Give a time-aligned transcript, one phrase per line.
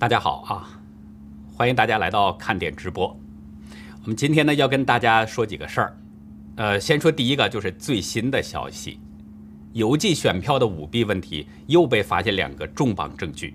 [0.00, 0.80] 大家好啊，
[1.54, 3.14] 欢迎大家来到看点直播。
[4.02, 5.96] 我们今天呢要跟大家说几个事儿，
[6.56, 8.98] 呃，先说第一个就是最新的消息，
[9.74, 13.54] 邮寄选票的舞弊问题又被发现两个重磅证据。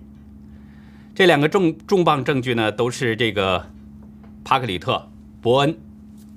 [1.16, 3.66] 这两个重重磅证据呢都是这个
[4.44, 4.94] 帕克里特·
[5.42, 5.76] 伯恩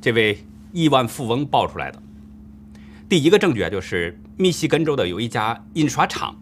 [0.01, 2.03] 这位亿万富翁爆出来的。
[3.11, 6.35] 第一个证据啊就是密西根州的有一家印刷厂。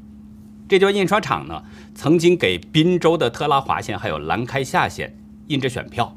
[0.68, 1.62] 这家印刷厂呢，
[1.94, 5.16] 曾经给宾州的特拉华县还有兰开夏县
[5.46, 6.16] 印制选票。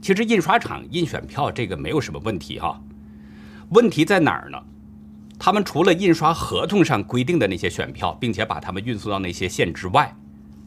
[0.00, 2.80] 其实印刷厂印选票这个没有什么问题哈，
[3.70, 4.58] 问题在哪儿呢？
[5.40, 10.14] 他们除了印刷合同上规定的那些选票，并且把它们运送到那些县之外，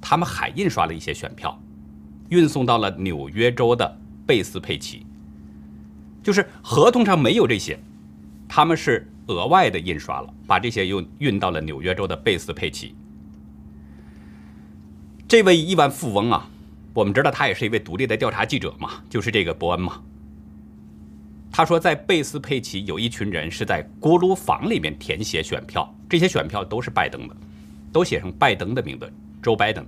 [0.02, 1.58] 他们还印刷了一些选票，
[2.27, 5.05] 运送到了纽约州的贝斯佩奇。
[6.21, 7.80] 就是合同上没有这些，
[8.49, 9.08] 他们是。
[9.31, 12.93] 额外的印刷了，把这些又运到了纽约州的贝斯佩奇。
[15.27, 16.49] 这位亿万富翁啊，
[16.93, 20.02] 我们知道他也是一位独立的调查记者嘛，就是这个伯恩嘛。
[21.54, 27.35] 他说，在贝斯佩奇有一群人是在锅炉房里面填写选票，这些选票都是拜登的，
[27.91, 29.85] 都写上拜登的名字，周拜登。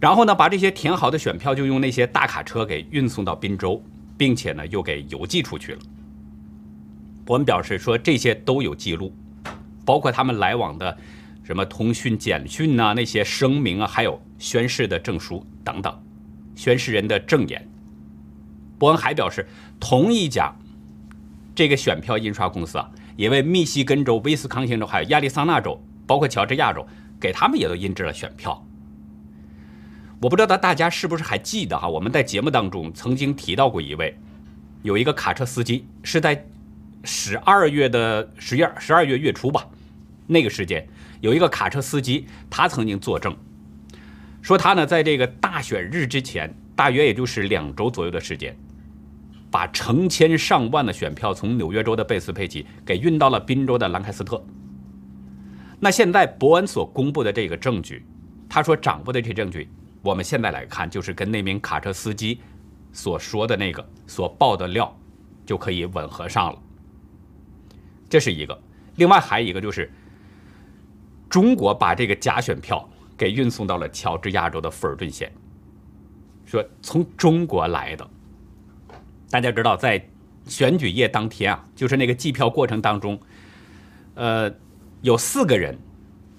[0.00, 3.82] 然后呢，把这些填好的选票就用那些大卡车给运送到宾州，
[4.16, 5.78] 并且呢，又给邮寄出去了。
[7.26, 9.12] 伯恩表示说，这些都有记录，
[9.84, 10.96] 包括他们来往的
[11.42, 15.92] 什么通讯、简讯呐，那些声明啊，还有宣誓的证书等等，
[16.54, 17.68] 宣誓人的证言。
[18.78, 19.44] 伯恩还表示，
[19.80, 20.54] 同一家
[21.52, 26.86] 这个选票印刷公司啊，也为密西根州、威斯康星州还有亚利桑那州，包括乔治亚州，
[27.18, 28.64] 给他们也都印制了选票。
[30.22, 34.16] 我不知道大家是不是还记得哈，我们在节目当中曾经提到过一位，
[34.82, 36.46] 有一个卡车司机是在。
[37.06, 39.66] 十二月的十月十二月月初吧，
[40.26, 40.86] 那个时间
[41.20, 43.34] 有一个卡车司机，他曾经作证，
[44.42, 48.54] 说他呢在这个大选日之前，大约也就是两周左右的时间，
[49.52, 54.44] 把成千上万的选票从纽约州的贝斯佩奇给运到了宾州的兰开斯特。
[55.78, 58.04] 那现在伯恩所公布的这个证据，
[58.48, 59.68] 他所掌握的这些证据，
[60.02, 62.40] 我们现在来看，就是跟那名卡车司机
[62.92, 64.92] 所说的那个所爆的料，
[65.44, 66.58] 就可以吻合上了。
[68.08, 68.56] 这是一个，
[68.96, 69.90] 另外还有一个就是，
[71.28, 75.32] 中国把这个假选票给运送到了乔治亚州的富尔顿县，
[76.44, 78.08] 说从中国来的。
[79.28, 80.08] 大家知道，在
[80.46, 83.20] 选举夜当天啊，就是那个计票过程当中，
[84.14, 84.48] 呃，
[85.02, 85.76] 有四个人，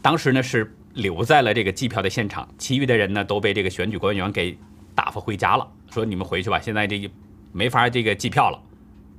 [0.02, 4.58] 当时呢是留在了这个计票的现场，其余的人呢都被这个选举官员给
[4.96, 7.12] 打发回家了，说你们回去吧，现在这
[7.52, 8.58] 没法这个计票了。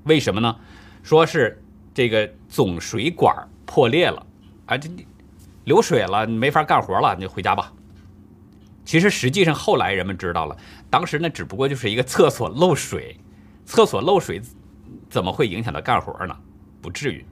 [0.05, 0.57] 为什么呢？
[1.03, 1.63] 说是。
[1.99, 3.35] 这个总水管
[3.67, 4.25] 破裂了，
[4.67, 4.89] 啊，这
[5.65, 7.73] 流水了，你没法干活了，你就回家吧。
[8.85, 10.57] 其实实际上后来人们知道了，
[10.89, 13.19] 当时那只不过就是一个厕所漏水，
[13.67, 14.41] 厕所漏水
[15.11, 16.37] 怎么会影响到干活呢？
[16.81, 17.27] 不至于。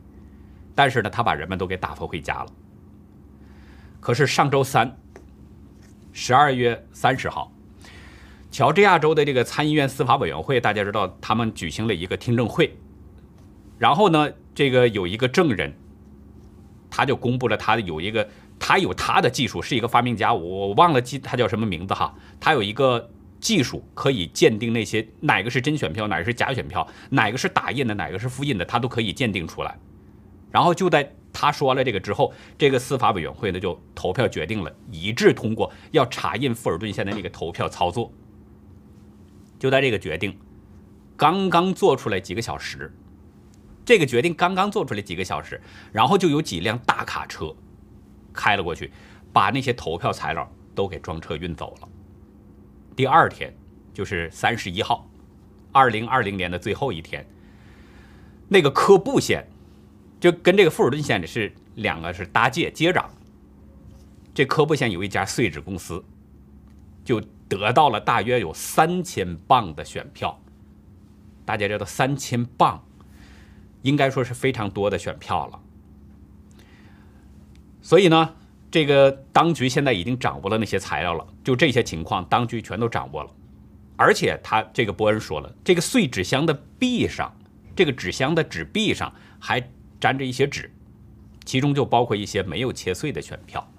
[0.75, 2.47] 但是呢，他把人们都给打发回家了。
[4.01, 4.99] 可是上周三，
[6.11, 7.53] 十二月三十号，
[8.51, 12.77] 乔治亚州的这个参议院司法委员会，大家知道，他们举行了一个听证会，
[13.79, 14.33] 然后呢？
[14.55, 15.71] 这个有一个证人，
[16.89, 18.27] 他就公布了他有一个，
[18.59, 22.15] 他有他的技术，是一个发明家，我忘了记他叫什么名字哈。
[22.41, 29.79] 他有一个技术可以鉴定那些哪个是真选票，哪个是假选票，哪个是打印的，哪个是复印的，他都可以鉴定出来。
[30.51, 38.11] 然后就在他说了这个之后，这个司法委员会呢就投票决定了，一致通过要查印富尔顿县的那个投票操作。
[39.59, 40.35] 就在这个决定
[41.15, 42.91] 刚刚做出来几个小时。
[43.87, 45.59] 这个决定刚刚做出来几个小时，
[45.93, 47.55] 然后就有几辆大卡车
[48.33, 48.93] 开了过去，
[49.33, 51.89] 把那些投票材料都给装车运走了。
[52.97, 53.57] 第二天
[53.95, 55.09] 就是三十一号，
[55.71, 57.25] 二零二零年的最后一天，
[58.49, 59.47] 那个科布县
[60.19, 63.05] 就跟这个富尔顿县的是两个是搭界接壤。
[64.35, 66.05] 这科布县有一家碎纸公司，
[67.05, 70.37] 就得到了大约有三千磅的选票。
[71.45, 72.83] 大家知道三千磅。
[73.87, 75.61] 应该说是非常多的选票了，
[77.81, 78.35] 所以呢，
[78.69, 81.25] 这个当局现在已经掌握了那些材料了。
[81.45, 83.31] 就这些情况，当局全都掌握了。
[83.97, 87.33] 而且他这个伯恩说了，这个碎纸箱的壁上，
[87.77, 89.63] 这个纸箱的纸壁上还
[90.01, 90.69] 粘着一些纸，
[91.45, 93.73] 其中就包括一些没有切碎的选票。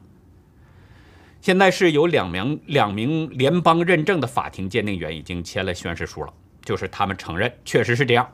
[1.42, 6.34] 现在是有两名两名联邦认证的法庭鉴定员已经签了宣誓书了，
[6.64, 8.32] 就是他们承认确实是这样。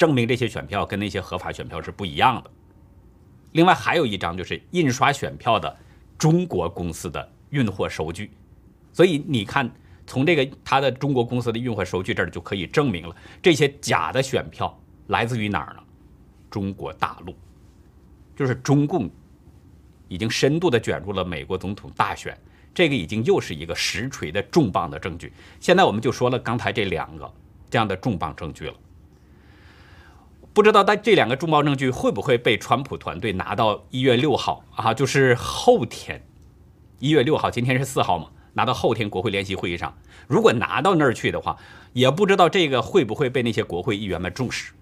[0.00, 2.50] 证明这些选票跟那些合法选票是不一样的。
[3.52, 5.76] 另外还有一张就是印刷选票的
[6.16, 8.30] 中国公司的运货收据。
[8.94, 9.70] 所以你看，
[10.06, 14.74] 从这个他的中国公司的运货收据这儿就可以证明了，这些假的选票
[15.08, 15.82] 来自于哪儿呢？
[16.48, 17.34] 中国大陆，
[18.34, 19.10] 就是中共
[20.08, 22.34] 已经深度的卷入了美国总统大选，
[22.72, 25.30] 这个已经又是一个实锤的重磅的证据。
[25.60, 27.30] 现在我们就说了刚才这两个
[27.68, 28.74] 这样的重磅证据了，
[30.52, 34.92] 不知道但这两个重磅证据会不会被川普团队拿到一月六号啊？
[34.92, 36.26] 就是后天，
[36.98, 38.30] 一月六号，今天是四号嘛？
[38.54, 41.56] 拿到后天国会联席会议上，如果拿到那儿去的话，
[41.92, 44.72] 也不知道这个会不会被那些国会议员们重视。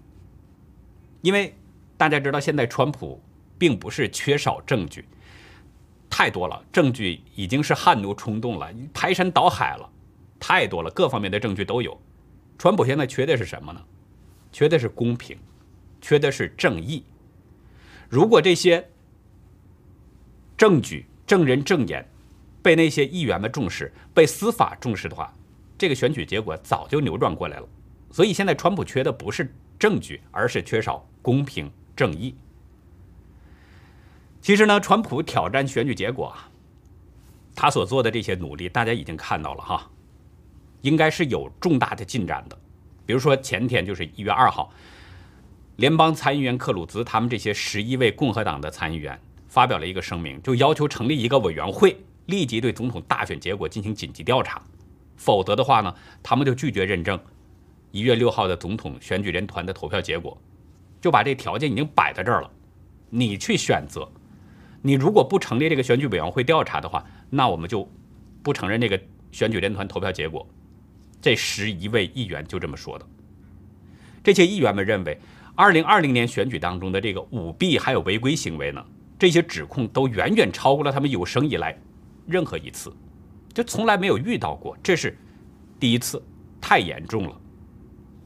[1.21, 1.55] 因为
[1.97, 3.21] 大家知道，现在川普
[3.59, 5.05] 并不是缺少证据，
[6.09, 9.87] 太多了，证据已经是汗牛充栋了，排山倒海了，
[10.39, 11.95] 太多了，各方面的证据都有。
[12.57, 13.79] 川普现在缺的是什么呢？
[14.51, 15.37] 缺的是公平，
[16.01, 17.03] 缺的是正义。
[18.09, 18.89] 如果这些
[20.57, 22.07] 证据、证人证言
[22.61, 25.33] 被那些议员们重视，被司法重视的话，
[25.77, 27.67] 这个选举结果早就扭转过来了。
[28.11, 32.35] 所以现在川普缺的不是证据，而是缺少公平正义。
[34.41, 36.35] 其实呢，川普挑战选举结果，
[37.55, 39.89] 他所做的这些努力，大家已经看到了哈，
[40.81, 42.57] 应该是有重大的进展的。
[43.05, 44.73] 比如说前天就是一月二号，
[45.79, 49.17] 联邦参议员克鲁兹他们这些十一位共和党的参议员
[49.47, 51.95] 发表了一个声明，就要求成立一个委员会，
[52.25, 54.61] 立即对总统大选结果进行紧急调查，
[55.15, 57.17] 否则的话呢，他们就拒绝认证
[57.91, 60.37] 一月六号的总统选举人团的投票结果，
[60.99, 62.51] 就把这条件已经摆在这儿了，
[63.09, 64.05] 你去选择。
[64.81, 67.89] 你如果不成立这个选举委员会调查的话，那我们就
[68.43, 68.99] 不承认这个
[69.31, 70.45] 选举人团投票结果。
[71.21, 73.07] 这十一位议员就这么说的。
[74.21, 75.17] 这些议员们认为，
[75.59, 78.81] 二零二零年选举当中的这个舞弊还有违规行为呢，
[79.19, 81.77] 这些指控都远远超过了他们有生以来
[82.25, 82.89] 任何一次，
[83.53, 85.17] 就从来没有遇到过，这是
[85.77, 86.23] 第一次，
[86.61, 87.37] 太严重了。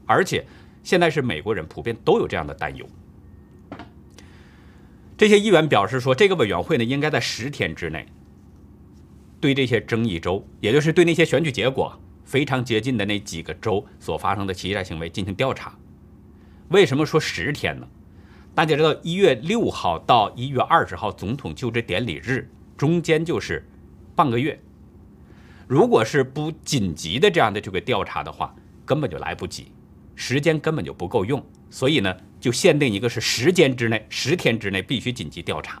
[0.06, 0.46] 而且
[0.84, 2.88] 现在是美国人普遍都有这样的担忧。
[5.16, 8.06] 这些议员表示说，这个委员会呢，应该在十天之内，
[9.40, 15.76] 对这些争议州，也就是对那些选举结果非常接近的那几个州所发生的欺诈行为进行调查。
[16.68, 17.86] 为什么说十天呢？
[18.54, 23.66] 大家知道，一月六号到一月二十号总统就职典礼日中间就是
[24.14, 24.60] 半个月。
[25.66, 29.72] 如果是不紧急的这样的这个调查的话，根本就来不及，
[30.14, 31.44] 时间根本就不够用。
[31.70, 32.16] 所以呢。
[32.44, 35.80] 就限定一个是时间之内，十天之内必须紧急调查。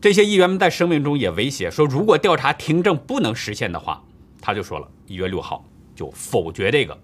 [0.00, 4.04] 这些议员们在声明中也威胁说，如果调查听证不能实现的话，
[4.40, 5.64] 他就说了，一月六号
[5.96, 6.96] 就否决这个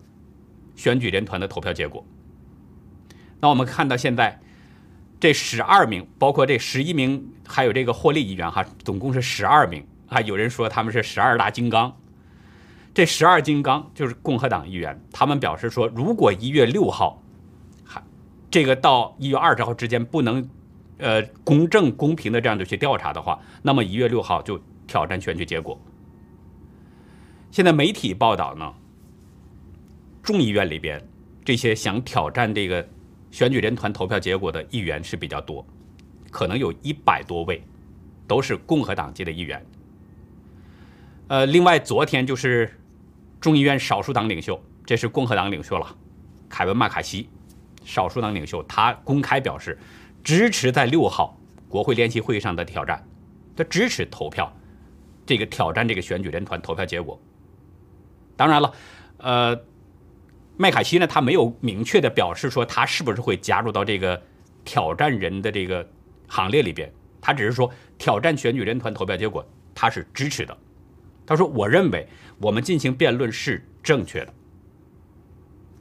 [0.77, 2.05] 选举人团的投票结果。
[3.41, 4.41] 那我们看到现在
[5.21, 10.21] 这十二名，包括这十一名，还有这个霍利议员哈，总共是十二名啊。
[10.21, 11.97] 有人说他们是十二大金刚。
[12.95, 17.21] 这十二金刚就是共和党议员，他们表示说，如果一月六号
[17.85, 18.01] 还
[18.51, 20.49] 这个到一月二十号之间不能
[20.99, 25.77] 呃公正公平的这样的去调查的话，那么一月六号就挑战选举结果。
[27.51, 28.75] 现在媒体报道呢，
[30.25, 31.01] 众议院里边
[31.45, 32.85] 这些想挑战这个
[33.31, 35.65] 选举人团投票结果的议员是比较多，
[36.33, 37.63] 可能有一百多位，
[38.27, 39.65] 都是共和党籍的议员。
[41.29, 42.69] 呃，另外昨天就是。
[43.41, 45.87] 众议院少数党领袖，这是共和党领袖了，
[46.49, 47.29] 凯文·麦卡锡，
[47.85, 49.79] 少数党领袖，他公开表示
[50.23, 51.39] 支持在六号
[51.69, 53.07] 国会联席会议上的挑战，
[53.55, 54.51] 他支持投票，
[55.27, 57.21] 这个挑战这个选举人团投票结果。
[58.35, 58.73] 当然了，
[59.19, 59.61] 呃，
[60.57, 64.21] 麦卡锡呢，他没有明确的表示说他是不是会加入到这个
[64.65, 65.87] 挑战人的这个
[66.29, 69.45] 行列里边，他只是说挑战选举人团投票结果，
[69.75, 70.57] 他是支持的。
[71.27, 72.07] 他说：“我认为
[72.39, 74.35] 我们进行辩论是正确的。”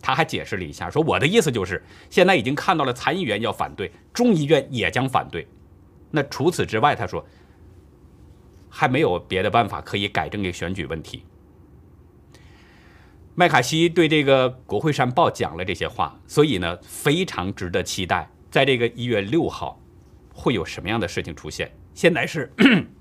[0.02, 5.48] 他还解释了一下，说：“我的意思就是，现在已经看到了参议员要反对，众议院也将反对。
[6.12, 7.26] 那除此之外，他说
[8.70, 11.24] 还没有别的办法可以改正这个选举问题。”
[13.36, 19.82] 麦卡锡对这个《国会山报》讲了这些话，所以呢，非常值得期待，在这个一月六号
[20.32, 21.72] 会有什么样的事情出现。
[21.96, 22.52] 现在是。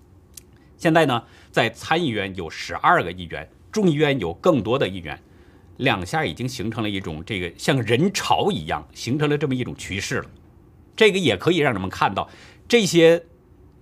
[0.78, 5.16] 现在呢，在参议院有十二个议员，众议院有更多的议员，
[5.76, 10.30] 两下已经形成了一种这个像人潮一样，形成了这么一种趋势了。
[10.96, 12.28] 这个也可以让人们看到，
[12.66, 13.22] 这些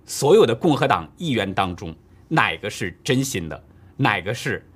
[0.05, 1.95] 所有的共和党议员当中，
[2.27, 3.63] 哪个是真心的，
[3.97, 4.69] 哪个是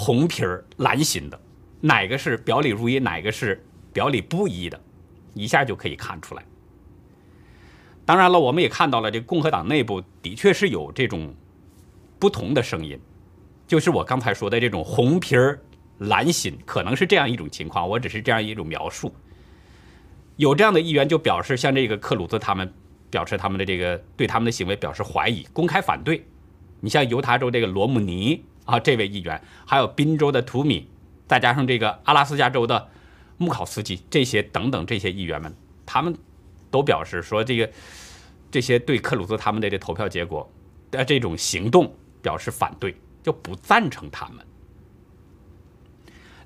[0.00, 1.40] 红皮儿蓝心的，
[1.80, 3.60] 哪个是表里如一，哪个是
[3.92, 4.80] 表里不一的，
[5.34, 6.44] 一下就可以看出来。
[8.06, 11.34] 当然了，我们也看到了，这共和党内部的确是有这种
[12.16, 12.96] 不同的声音，
[13.66, 15.60] 就是我刚才说的这种红皮儿
[15.98, 17.86] 蓝心，可能是这样一种情况。
[17.88, 19.12] 我只是这样一种描述。
[20.36, 22.72] 有这样的议员就表示，像这个克鲁兹他们
[23.10, 26.24] 表示他们的这个对他们的行为表示怀疑，公开反对。
[26.78, 30.86] 你像犹他州这个罗姆尼啊，这位议员，还有宾州的图米，
[31.26, 32.88] 再加上这个阿拉斯加州的
[33.38, 35.54] 穆考斯基，这些等等这些议员们，
[35.86, 36.14] 他们
[36.70, 37.70] 都表示说这个。
[38.50, 40.50] 这些对克鲁兹他们的这投票结果
[40.90, 44.42] 的这种行动表示反对，就不赞成他们。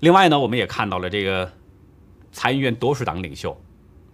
[0.00, 1.52] 另外呢，我们也看到了这个
[2.32, 3.56] 参议院多数党领袖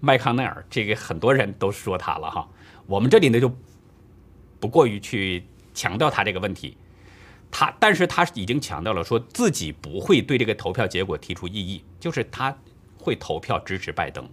[0.00, 2.47] 麦康奈尔，这个很多人都说他了哈。
[2.85, 3.50] 我们这里呢就
[4.61, 6.77] 不过于去强调他这个问题，
[7.50, 12.57] 他但是他已经强调了说自己不会对这个投票结果提出异议，就是他
[12.99, 14.28] 会投票支持拜登。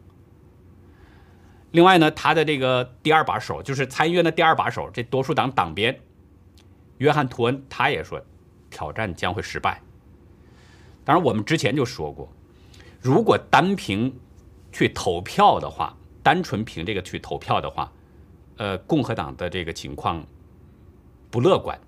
[1.72, 6.00] 另外呢，他的这个第二把手就是参议院的第二把手，这多数党党鞭
[7.00, 8.22] 约翰·图恩，他也说
[8.70, 9.82] 挑战将会失败。
[11.04, 12.32] 当然，我们之前就说过，
[13.02, 14.18] 如果单凭
[14.72, 17.92] 去投票的话，单纯凭这个去投票的话，
[18.58, 20.26] 呃，共和党的这个情况
[21.30, 21.80] 不乐观。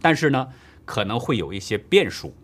[0.00, 0.48] 但是呢，
[0.84, 2.34] 可能会有一些变数。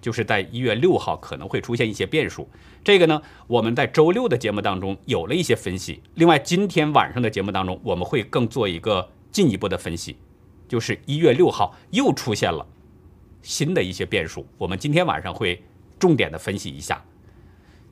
[0.00, 2.50] 就是在一月六号可能会出现一些变数，
[2.82, 6.02] 这个呢，我们在周六的节目当中有了一些分析。
[6.16, 10.16] 另外，今天晚上的节目当中，我们会更做一个进一步的分析，
[10.66, 12.66] 就是一月六号又出现了
[13.42, 15.62] 新的一些变数，我们今天晚上会
[16.00, 17.04] 重点的分析一下。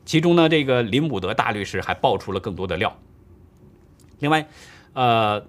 [0.05, 2.99] 其中呢，这个林伍德大律师还爆出了更多的料。
[4.19, 4.49] 另外，
[4.95, 5.47] 呃，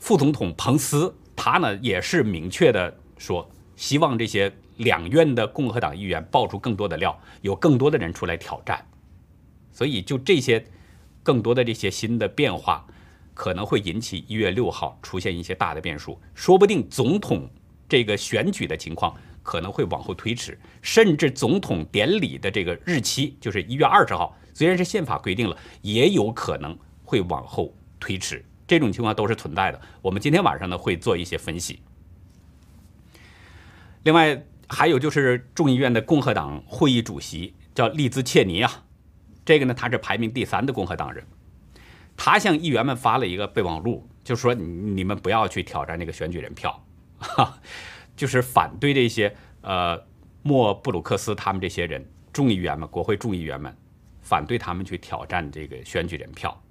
[0.00, 4.52] 副总统彭斯他呢也是明确的说，希望这些。
[4.78, 8.84] 两院的共和党议员爆出更多的料，有更多的人出来挑战，
[9.70, 10.64] 所以就这些
[11.22, 12.84] 更多的这些新的变化，
[13.34, 17.48] 可能会引起一月六号出现一些大的变数，说不定总统
[17.88, 19.14] 这个选举的情况
[19.44, 29.80] 可能会往后推迟，甚至总统典礼的这个日期就是一月二十号，虽然是宪法规定了，也有可能会往后推迟，这种情况都是存在的。
[30.02, 31.80] 我们今天晚上呢会做一些分析，
[34.02, 34.44] 另外。
[34.66, 38.84] 还有就是众议院的共和党会议主席叫利兹切尼啊，
[39.44, 41.22] 这个呢他是排名第三的共和党人，
[42.16, 46.82] 他向议员们发了一个备忘录，就说你们不要去挑战那个选举人票，
[47.18, 47.60] 哈，
[48.16, 50.02] 就是反对这些呃
[50.42, 52.02] 莫布鲁克斯他们这些人
[52.32, 53.76] 众议员们国会众议员们
[54.22, 56.63] 反对他们去挑战这个选举人票。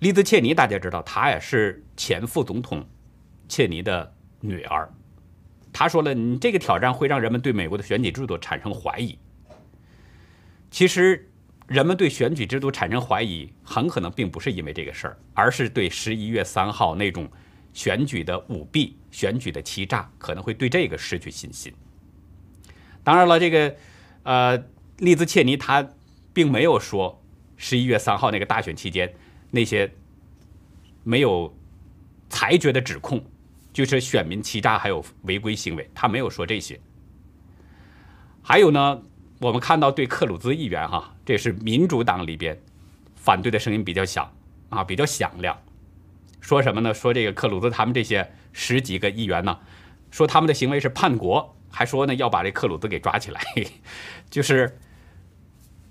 [0.00, 2.86] 利兹切尼大家知道，她也是前副总统
[3.48, 4.92] 切尼的女儿。
[5.72, 9.16] 他说了：“你这个挑战会让人们对美国的选举制度产生怀疑。
[10.68, 11.30] 其实，
[11.68, 17.30] 人们对选举制度产生怀疑，很可能并不是因为这个事儿，而是对十一月三号那种
[17.72, 21.72] 选举的舞弊、选举的欺诈，可能会对这个失去信心。
[23.04, 23.76] 当然了，这个
[24.24, 24.64] 呃，
[24.98, 25.88] 利兹切尼他
[26.32, 27.22] 并没有说
[27.56, 29.14] 十一月三号那个大选期间
[29.50, 29.92] 那些
[31.02, 31.54] 没有
[32.28, 33.24] 裁决的指控。”
[33.72, 36.78] 就是选民欺诈还有违规行为，他没有说这些。
[38.42, 39.00] 还有呢，
[39.38, 42.60] 我们看到对克鲁兹议员哈，这是民主党里边
[43.14, 44.28] 反对的声音比较响
[44.70, 45.56] 啊，比较响亮。
[46.40, 46.92] 说什么呢？
[46.92, 49.56] 说这个克鲁兹他们这些十几个议员呢，
[50.10, 53.40] 说他们的行为是叛国，还说呢要把这克鲁兹给抓起来。
[54.28, 54.76] 就是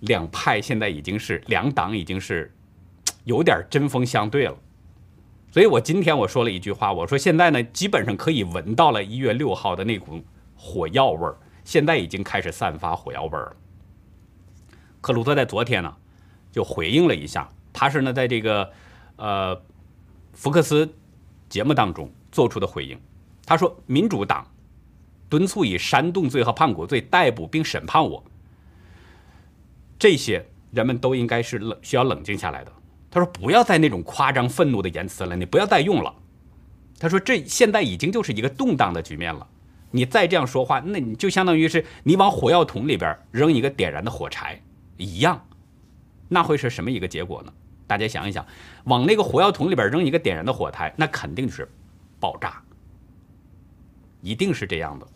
[0.01, 2.53] 两派现在已经是两党已经是
[3.23, 4.57] 有点针锋相对了。
[5.51, 10.21] 所以我今天我说了一句话，我说现在呢，基本上可以闻到了一月六号的那股
[10.55, 13.55] 火药味儿，现在已经开始散发火药味儿了。
[15.01, 15.95] 克鲁特在昨天呢，
[16.51, 18.71] 就回应了一下，他是呢在这个
[19.15, 19.59] 呃
[20.33, 20.93] 福克斯
[21.47, 22.99] 节目当中做出的回应，
[23.45, 24.45] 他说民主党
[25.29, 28.23] 敦促以煽动罪和叛国罪逮捕并审判我，
[29.97, 32.71] 这些人们都应该是冷需要冷静下来的。
[33.11, 36.13] 他说：“不要再那种夸张愤怒的言辞了，你不要再用了。”
[36.99, 39.47] 他说：“这现在已经就是一个动荡的局面了，
[39.91, 44.61] 你再这样说话，那你就相当于是你往火药桶里边扔一个点燃的火柴
[44.97, 45.43] 一样，
[46.27, 47.53] 那会是什么一个结果呢？
[47.87, 48.45] 大家想一想，
[48.83, 51.67] 往那个火药桶里边扔一个点燃的火柴，那肯定是
[52.19, 52.61] 爆炸，
[54.21, 55.07] 一定是这样的。”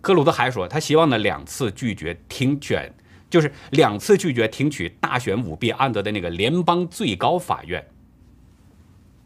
[0.00, 2.92] 克鲁兹还说，他希望呢两次拒绝听劝。
[3.30, 7.86] 就是两次拒绝听取大选舞弊案子的那个联邦最高法院，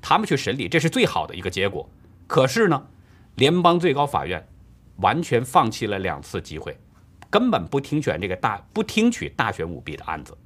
[0.01, 1.89] 他们去审理，这是最好的一个结果。
[2.27, 2.89] 可是呢，
[3.37, 4.49] 联邦最高法院
[4.97, 6.77] 完全放弃了两次机会，
[7.31, 10.37] 根本不听选这个大不听取大选舞弊的案子。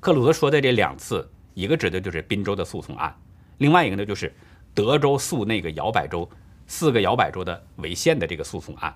[0.00, 3.14] 克鲁泽说的这两次一个指的就是滨州的诉讼案，
[3.58, 4.34] 另外一个呢就是
[4.74, 6.28] 德州诉那个摇摆州
[6.66, 8.94] 四个摇摆州的违宪的这个诉讼案。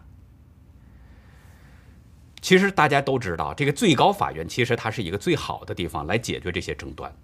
[2.48, 7.14] 其实大家都知道，这个最高法院其实它是一个最好的地方来解决这些争端。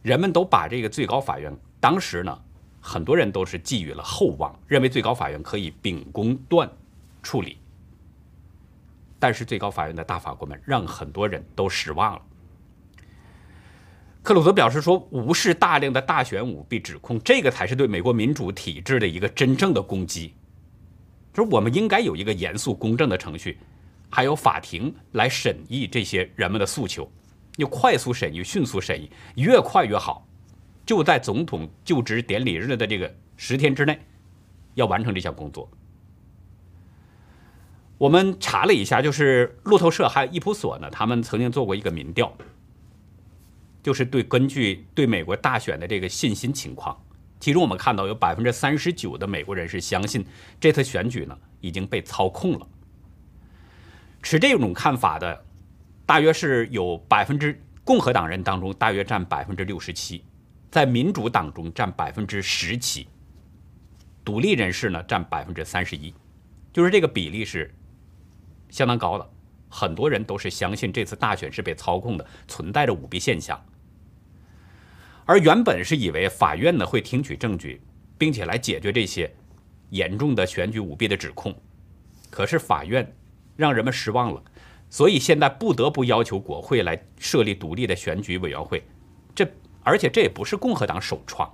[0.00, 2.40] 人们都把这个最高法院当时呢，
[2.80, 6.70] 很多人都是寄予了厚望，认为最高法院可以秉公断
[7.20, 7.58] 处理。
[9.18, 12.22] 但是最高法院的大法官们让很多人都失望了。
[14.22, 20.32] 克鲁泽表示说，无视大量的大选舞弊指控，这个才是对美国民主体制的一个真正的攻击。
[21.32, 23.58] 就是我们应该有一个严肃公正的程序。
[24.14, 27.10] 还有法庭来审议这些人们的诉求，
[27.56, 30.24] 要快速审议、迅速审议，越快越好。
[30.86, 33.98] 就在总统就职典礼日的这个十天之内，
[34.74, 35.68] 要完成这项工作。
[37.98, 42.32] 我们查了一下，就是路透社还有伊普索呢，他们曾经做过一个民调，
[43.82, 46.96] 就是对根据对美国大选的这个信心情况，
[47.40, 50.24] 其中我们看到有百分之三十九的美国人是相信
[50.60, 52.68] 这次选举呢已经被操控了。
[54.24, 55.44] 持这种看法的，
[56.06, 60.24] 大约是有百分之共和党人当中大约占百分之六十七，
[60.70, 63.06] 在民主党中占百分之十七，
[64.24, 66.12] 独立人士呢占百分之三十一，
[66.72, 67.72] 就是这个比例是
[68.70, 69.30] 相当高的。
[69.68, 73.62] 很多人都是相信这次大选是被操控的，存在着舞弊现象。
[75.26, 77.82] 而原本是以为法院呢会听取证据，
[78.16, 79.30] 并且来解决这些
[79.90, 81.54] 严重的选举舞弊的指控，
[82.30, 83.14] 可是法院。
[83.56, 84.42] 让人们失望了，
[84.90, 88.82] 所以现在不得不要求国会来设立独立的选举委员会。
[89.34, 89.48] 这
[89.82, 91.50] 而且这也不是共和党首创，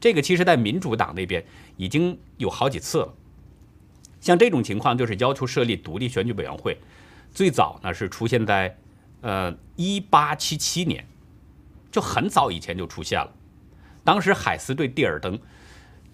[0.00, 1.44] 这个其实在民主党那边
[1.76, 3.14] 已经有好几次了。
[4.20, 6.78] 像这种情况，就是要求设立独立选举委员会，
[7.32, 8.76] 最早呢是出现在
[9.20, 11.04] 呃一八七七年，
[11.90, 13.32] 就很早以前就出现了。
[14.04, 15.38] 当时海斯对蒂尔登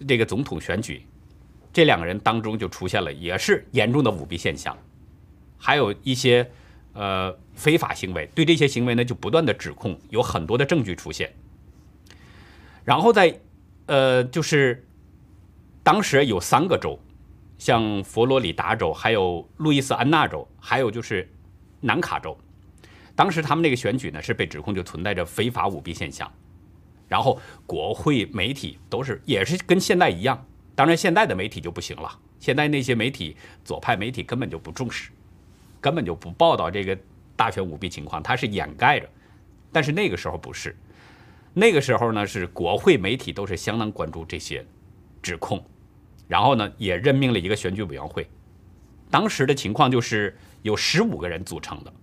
[0.07, 1.05] 这个总统选举，
[1.71, 4.77] 这两个人当中就出现了也是严重的舞弊现象。
[5.59, 6.49] 还有一些
[6.93, 11.31] 呃非法行为，对这些行为呢就不断的指控，有很多的证据出现。
[12.83, 13.39] 然后在
[13.85, 14.87] 呃就是
[15.83, 16.97] 当时有三个州，
[17.57, 21.29] 像佛罗里达州、还有路易斯安那州、还有就是
[21.81, 22.37] 南卡州，
[23.15, 26.31] 当时他们那个选举呢是被指控就存在着非法舞弊现象。
[27.07, 30.45] 然后国会媒体都是也是跟现在一样，
[30.75, 35.09] 当然现在的媒体就不行了，现在那些媒体左派媒体根本就不重视。
[35.81, 36.97] 根本就不报道这个
[37.35, 39.09] 大选舞弊情况，它是掩盖着。
[39.71, 40.75] 但是那个时候不是，
[41.53, 44.65] 那个时候呢是国会媒体都是相当关注这些
[45.21, 45.63] 指控，
[46.27, 48.27] 然后呢也任命了一个选举委员会。
[49.11, 51.93] 当时的情况就是有十五个人组成的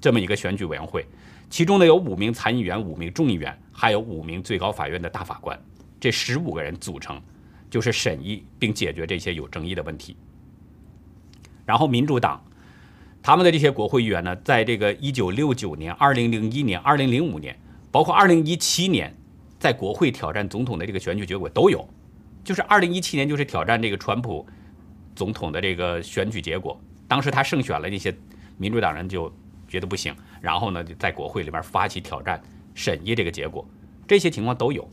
[0.00, 1.06] 这么一个选举委员会，
[1.48, 5.58] 其中呢有五名参议员、五名众议员，还有五名最高法院的大法官。
[5.98, 7.18] 这十五个人组成，
[7.70, 10.14] 就是审议并解决这些有争议的问题。
[11.64, 12.38] 然后民主党。
[13.26, 17.58] 他们的这些国会议员呢，在这个一九六九年、二零零一年、二零零五年，
[17.90, 19.16] 包括二零一七年，
[19.58, 21.88] 在国会挑战总统的这个选举结果都有。
[22.44, 24.46] 就是二零一七年，就是挑战这个川普
[25.16, 28.14] 总统的这个选举结果，当时他胜选了，那些
[28.58, 29.32] 民主党人就
[29.66, 32.38] 觉得不行，然后呢，就在国会里面发起挑战，
[32.74, 33.66] 审议这个结果，
[34.06, 34.86] 这些情况都有。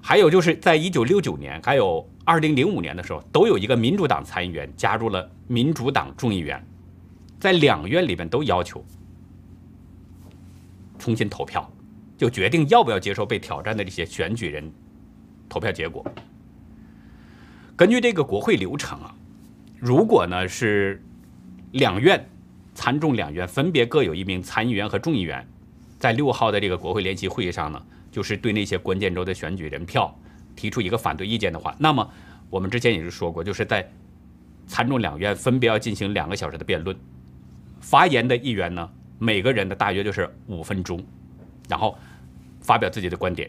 [0.00, 6.62] 还有就是在一九六九年，还有二零零五年的时候，都有一个民主党参议员加入了民主党众议员。
[7.40, 8.84] 在两院里面都要求
[10.98, 11.66] 重新投票，
[12.18, 14.70] 就决定要不要接受被挑战的这些选举人
[15.48, 16.04] 投票结果。
[17.74, 19.14] 根据这个国会流程啊，
[19.78, 21.02] 如果呢是
[21.72, 22.22] 两院
[22.74, 25.48] 参众两院分别各有一名参议员和众议员，
[25.98, 30.14] 在六号的这个国会联席会议上呢，就是对那些关键州的选举人票
[30.58, 32.10] 提出一个反对意见的话，那么
[32.50, 33.88] 我们之前也是说过，就是在
[34.66, 36.96] 参众两院分别要进行两个小时的辩论。
[37.80, 38.90] 发言的议员呢，
[39.20, 41.00] 每个人的大约就是五分钟，
[41.68, 41.96] 然后
[42.60, 43.48] 发表自己的观点。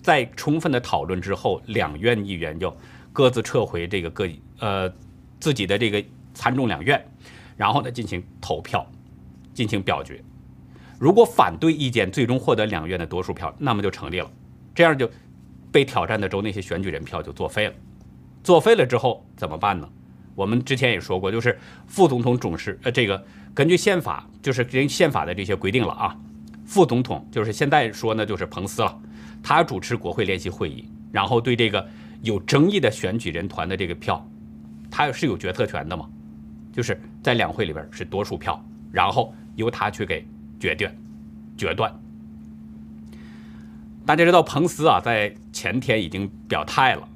[0.00, 2.72] 在充分的讨论之后，两院议员就
[3.12, 4.28] 各自撤回这个各
[4.60, 4.88] 呃
[5.40, 7.04] 自己的这个参众两院，
[7.56, 8.86] 然后呢进行投票，
[9.52, 10.22] 进行表决。
[11.00, 14.30] 如果反对意见最终获得两院的多数票，那么就成立了。
[14.74, 15.10] 这样就
[15.72, 17.74] 被挑战的州那些选举人票就作废了。
[18.44, 19.88] 作废了之后怎么办呢？
[20.34, 23.22] 我们之前也说过，就是副总统总是呃，这个
[23.54, 26.16] 根据宪法，就是根据宪法的这些规定了啊。
[26.64, 28.98] 副总统就是现在说呢，就是彭斯了，
[29.42, 31.86] 他主持国会联席会议，然后对这个
[32.22, 34.26] 有争议的选举人团的这个票，
[34.90, 36.08] 他是有决策权的嘛，
[36.72, 40.26] 就是在两会里边是多数票，然后由他去给
[40.58, 40.96] 决断，
[41.58, 41.94] 决断
[44.04, 47.08] 大家知道彭斯啊，在前天已经表态了。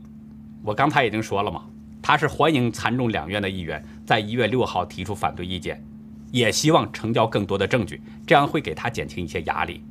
[0.63, 1.65] 我刚才已经说了嘛，
[2.01, 5.85] 他是欢迎参众两院的议员在一月六号提出反对意见，
[6.31, 9.83] 也希望成交更多的证据，这样会给他减轻一些压力。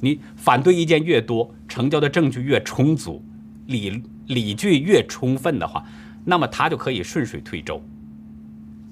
[0.00, 3.24] 你反对意见越多，成交的证据越充足，
[3.66, 5.84] 理理据越充分的话，
[6.24, 7.80] 那么他就可以顺水推舟，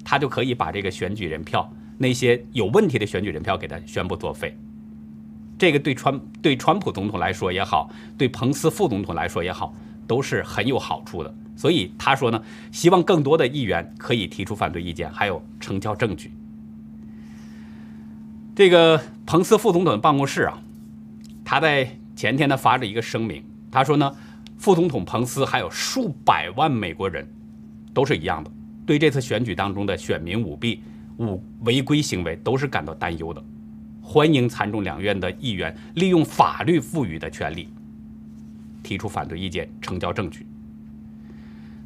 [0.05, 4.57] 他就可以把这个选举人票那些有问题的选举人票给他宣布作废。
[5.61, 9.71] 这个对川对川普总统来说也好，对彭斯副总统来说也好，
[10.07, 11.31] 都是很有好处的。
[11.55, 16.31] 所以他说呢，希望更多的议员可以提出反对意见，还有成交证据。
[18.55, 20.59] 这个彭斯副总统的办公室啊，
[21.45, 24.11] 他在前天呢发了一个声明，他说呢，
[24.57, 27.23] 副总统彭斯还有数百万美国人，
[27.93, 28.49] 都是一样的，
[28.83, 30.81] 对这次选举当中的选民舞弊、
[31.19, 33.43] 舞违规行为都是感到担忧的。
[34.11, 37.69] 欢迎参众两院的议员利用法律赋予的权利
[38.83, 40.45] 提出反对意见、成交证据。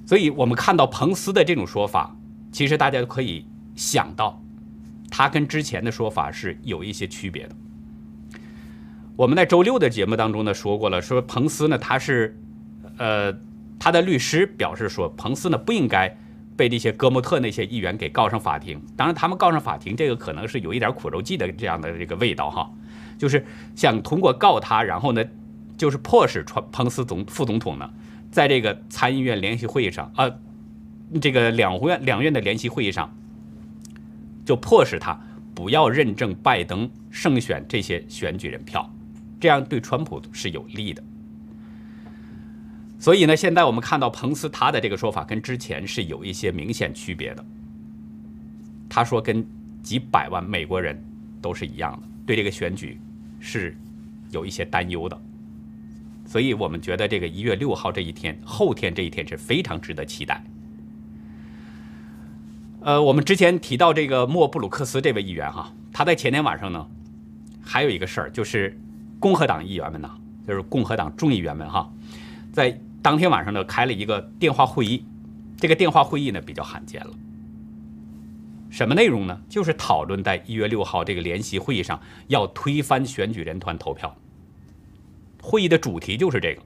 [0.08, 2.18] 所以，我们看到彭斯的这种说法，
[2.52, 4.42] 其实大家都可以想到，
[5.12, 7.56] 他跟之前的说法是有一些区别的。
[9.16, 12.36] 我们在周六的节目当中呢说过了，说彭斯呢他是，
[12.98, 13.32] 呃，
[13.78, 16.18] 他的律师表示说，彭斯呢不应该。
[16.56, 22.72] 被这些戈莫特那些议员给告上法庭，当然他们告上法庭，这个可能是有一点苦肉计的这样的这个味道哈，
[23.18, 25.24] 就是想通过告他，然后呢，
[25.78, 27.90] 就是迫使川彭斯总副总统呢，
[28.32, 30.32] 在这个参议院联席会议上啊，
[31.22, 33.14] 这个两院两院的联席会议上，
[34.46, 35.20] 就迫使他
[35.54, 38.90] 不要认证拜登胜选这些选举人票，
[39.40, 41.04] 这样对川普是有利的。
[42.98, 47.46] 所以呢，现在我们看到彭斯他的这个说法跟之前是有一些明显区别的。
[48.90, 49.46] 他说跟
[49.84, 51.00] 几百万美国人
[51.42, 53.00] 都是一样的，对这个选举
[53.40, 53.76] 是
[54.32, 55.22] 有一些担忧的。
[56.26, 60.44] 所以我们觉得这个一月六号这一天，后天这一天是非常值得期待。
[62.82, 66.88] 呃，我们之前提到这个莫布鲁克斯这位议员哈，他在前天晚上呢，
[67.62, 68.80] 还有一个事儿，就是
[69.20, 70.10] 共和党议员们呢，
[70.48, 71.92] 就是共和党众议员们哈，
[72.52, 75.06] 在当天晚上呢，开了一个电话会议，
[75.58, 77.14] 这个电话会议呢比较罕见了。
[78.72, 79.40] 什么内容呢？
[79.48, 84.18] 就是讨论在一月六号这个联席会议上要推翻选举人团投票。
[85.40, 86.64] 会议的主题就是这个。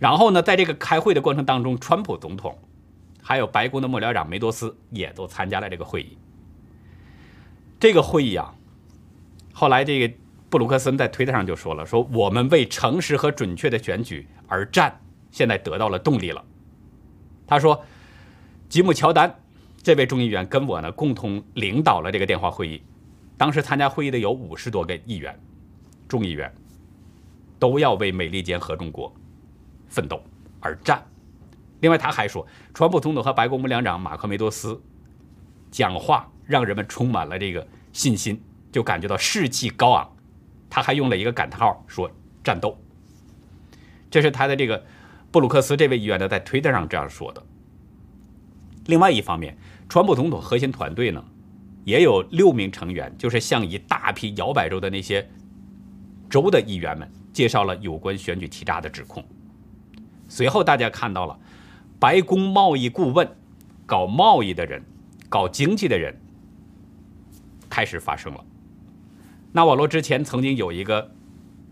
[0.00, 2.58] 然后呢，在这个开会的过程当中，川普总统
[3.22, 6.18] 还有白宫的幕僚长梅多斯也都参加了这个会议。
[7.78, 8.52] 这个会议啊，
[9.52, 10.12] 后来这个
[10.50, 14.98] 布鲁克森在推特上就说了：“说我们为诚实和准确的选举而战。”
[15.32, 16.44] 现在得到了动力了。
[17.44, 17.84] 他说
[18.70, 19.34] ：“吉姆·乔丹
[19.82, 22.80] 这位众议员跟我呢共同领导了这个电话会议。
[23.36, 25.36] 当时参加会议的有五十多个议员、
[26.06, 26.54] 众议员，
[27.58, 29.12] 都要为美利坚合众国
[29.88, 30.22] 奋斗
[30.60, 31.04] 而战。
[31.80, 34.80] 另外，他还说，川普总统和白宫幕僚长马克·梅多斯
[35.70, 38.40] 讲话让人们充满了这个信心，
[38.70, 40.08] 就感觉到士气高昂。
[40.70, 42.10] 他还用了一个感叹号说
[42.44, 42.78] ：‘战斗。’
[44.10, 44.82] 这是他的这个。”
[45.32, 47.42] 布鲁克斯这位议员呢，在推特上这样说的。
[48.84, 49.56] 另外一方面，
[49.88, 51.24] 川普总统核心团队呢，
[51.84, 55.26] 也有六名成员，就是向一大批摇摆州的那些
[56.28, 59.24] 州的议员们介绍了有关选举欺诈的指控。
[60.28, 61.38] 随后，大家看到了
[61.98, 63.26] 白宫贸易顾问、
[63.86, 64.84] 搞贸易的人、
[65.30, 66.14] 搞经济的人
[67.70, 68.44] 开始发声了。
[69.52, 71.10] 纳瓦罗之前曾经有一个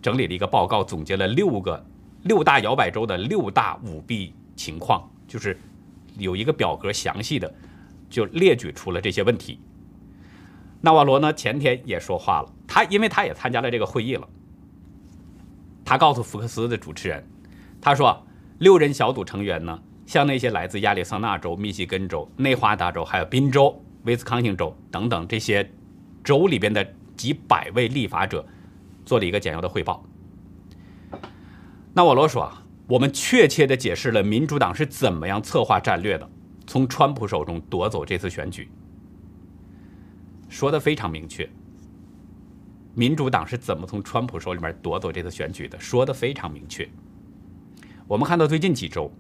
[0.00, 1.84] 整理了一个报告，总结了六个。
[2.22, 5.58] 六大摇摆州的六大舞弊情况，就是
[6.18, 7.52] 有一个表格详细的
[8.08, 9.58] 就列举出了这些问题。
[10.82, 14.28] 纳瓦罗呢前天也说话了，他因为他也参加了这个会议了，
[15.84, 17.26] 他告诉福克斯的主持人，
[17.80, 18.26] 他说
[18.58, 25.70] 六人小组成员呢向那些来自亚利桑那州、密西根州、内华达州、还有宾州、威斯康星州等等这些
[26.24, 28.46] 州里边的几百位立法者
[29.04, 30.04] 做了一个简要的汇报。
[31.92, 36.30] 那我罗说：“啊，我们确切地解释了民主党是怎么样策划战略的，
[36.66, 38.70] 从川普手中夺走这次选举。
[40.48, 41.48] 说的非常明确，
[42.94, 46.88] 民主党是怎么从川普手里面夺走这次选举的，说的非常明确。
[48.06, 49.10] 我们看到最近几周，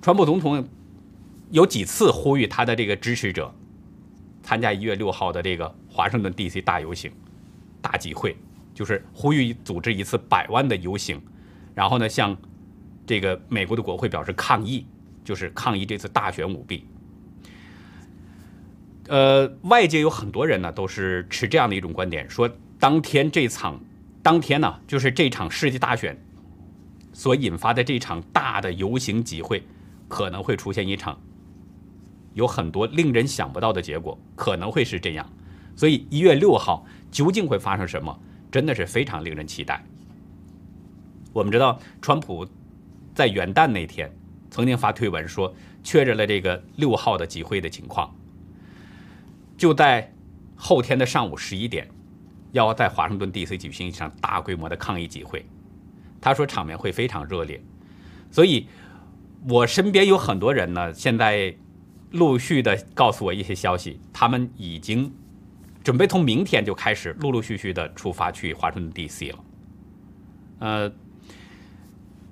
[0.00, 0.66] 川普总统
[1.50, 3.54] 有几次呼吁他的这个支持者
[4.42, 6.62] 参加一月六号的这个华盛顿 D.C.
[6.62, 7.12] 大游行、
[7.82, 8.34] 大集会，
[8.74, 11.20] 就是呼吁组织一次百万的游行。”
[11.78, 12.36] 然后呢，向
[13.06, 14.84] 这个美国的国会表示抗议，
[15.22, 16.84] 就是抗议这次大选舞弊。
[19.06, 23.80] 呃，外界有很多人呢，都是持这样的一种观点，说当天这场
[24.24, 26.20] 当天呢，就是这场世纪大选
[27.12, 29.62] 所引发的这场大的游行集会，
[30.08, 31.16] 可能会出现一场
[32.34, 35.24] 有很多令人想不到的结果，可能会是这样。
[35.76, 38.18] 所以一月六号究竟会发生什么，
[38.50, 39.86] 真的是非常令人期待。
[41.38, 42.46] 我们知道，川普
[43.14, 44.12] 在元旦那天
[44.50, 48.12] 曾经发推文说确认了这个六号的集会的情况，
[49.56, 50.12] 就在
[50.56, 51.88] 后天的上午十一点。
[52.52, 53.58] 要在华盛顿 D.C.
[53.58, 55.44] 举行一场大规模的抗议集会，
[56.18, 57.62] 他说场面会非常热烈，
[58.30, 58.66] 所以
[59.46, 61.54] 我身边有很多人呢，现在
[62.12, 65.12] 陆续的告诉我一些消息，他们已经
[65.84, 69.28] 准备从明天就开始陆陆续续的出发去华盛顿 D.C.
[69.28, 69.38] 了。
[70.60, 70.92] 呃，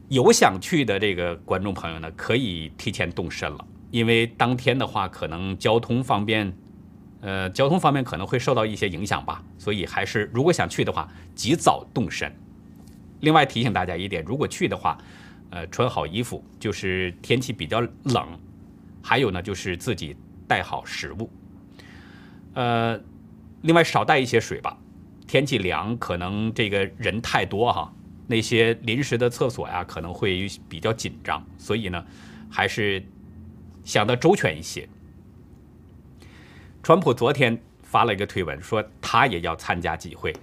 [0.09, 6.57] 有想去的这个观众朋友呢，可以提前动身了，因为当天的话，可能交通方便。
[7.23, 12.33] 呃，交通方面可能会受到一些影响吧，所以还是如果想去的话，及早动身。
[13.21, 14.97] 另外提醒大家一点，如果去的话，
[15.51, 18.39] 呃，穿好衣服，就是天气比较冷，
[19.03, 20.15] 还有呢，就是自己
[20.47, 21.29] 带好食物。
[22.53, 23.01] 呃，
[23.63, 24.79] 另外少带一些水吧，
[25.27, 27.93] 天气凉，可能这个人太多哈，
[28.27, 32.05] 那些临时的厕所呀可能会比较紧张，所以呢，
[32.51, 33.05] 还是
[33.85, 34.89] 想的周全一些。
[36.83, 40.35] 川普昨天发了一个推文，说他也要参加集会，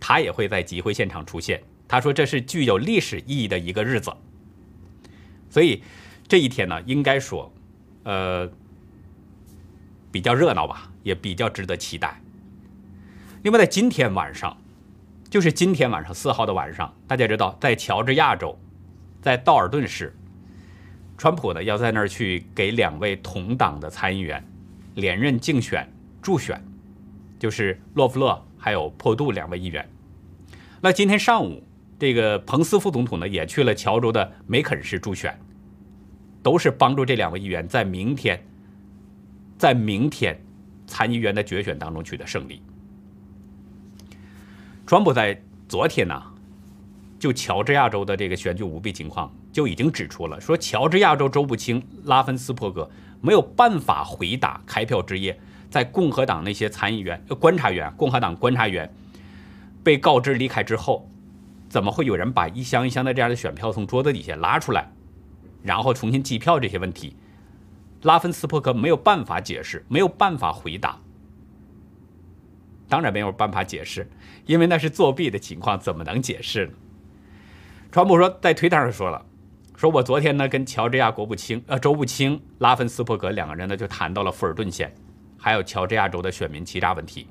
[0.00, 1.62] 他也会在集会现场出现。
[1.88, 4.12] 他说这是具有历史意义的一个日子，
[5.48, 5.82] 所以
[6.26, 7.52] 这一天呢，应该说，
[8.02, 8.50] 呃，
[10.10, 12.20] 比较热闹吧，也比较值得期待。
[13.42, 14.56] 另外，在今天晚上，
[15.28, 18.56] 就是今天晚上四号的晚上，大家知道，在乔治亚州，
[19.20, 20.14] 在道尔顿市，
[21.18, 24.42] 川普呢要在那儿去给两位同党的参议员。
[24.94, 25.86] 连任竞选
[26.22, 26.58] 助选，
[27.38, 29.86] 就是洛夫勒还有坡杜两位议员。
[30.80, 31.62] 那今天上午，
[31.98, 35.38] 这个彭斯副总统呢也去了乔州的梅肯市助选，
[36.42, 38.42] 都是帮助这两位议员在明天，
[39.58, 40.40] 在明天
[40.86, 42.62] 参议员的决选当中取得胜利。
[44.86, 45.36] 川普在
[45.68, 46.22] 昨天呢，
[47.18, 52.88] 就乔治亚州的这个选举舞弊情况就已经指出了，说乔治亚州州部卿拉芬斯珀格。
[53.20, 55.36] 没有办法回答开票之夜，
[55.68, 58.88] 在共和党那些参议员、观察员、共和党观察员
[59.82, 61.08] 被告知离开之后，
[61.68, 64.88] 怎么会有人把一箱一箱的这样的选票从桌子底下拉出来，
[65.62, 67.16] 然后重新计票这些问题？
[68.02, 70.96] 拉芬斯珀格没有办法解释，没有办法回答。
[72.88, 74.08] 当然没有办法解释，
[74.46, 76.72] 因为那是作弊的情况，怎么能解释呢？
[77.90, 79.24] 川普说，在推特上说了。
[79.76, 84.94] 说，我昨天呢跟乔治亚国务卿呃州务卿拉芬斯珀格两个人呢就谈到了富尔顿县，
[85.38, 87.26] 还有乔治亚州的选民欺诈问题。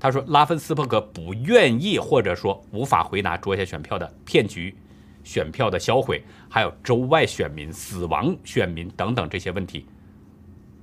[0.00, 4.74] 他说，拉芬斯珀格不愿意或者说无法回答桌下选票的骗局、
[5.22, 9.86] 选票的销毁，还有州外选民死亡选民等等这些问题。